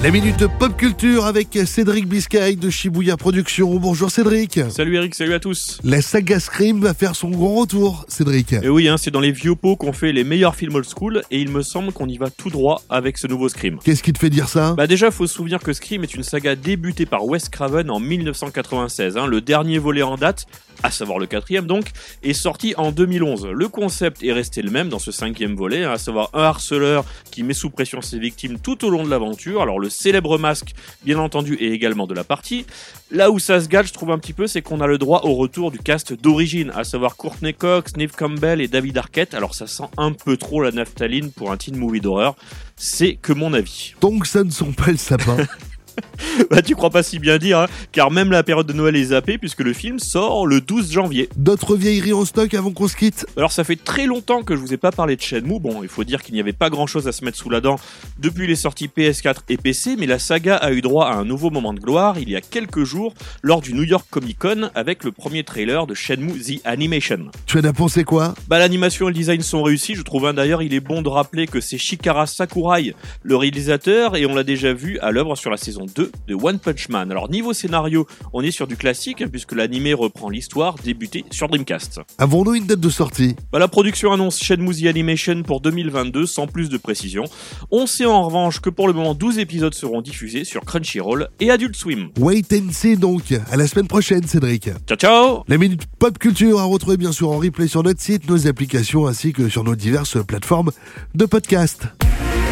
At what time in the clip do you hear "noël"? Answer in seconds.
48.72-48.96